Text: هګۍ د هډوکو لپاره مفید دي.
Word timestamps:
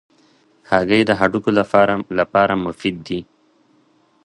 هګۍ 0.69 1.01
د 1.07 1.11
هډوکو 1.19 1.49
لپاره 2.19 2.53
مفید 2.65 2.95
دي. 3.07 3.19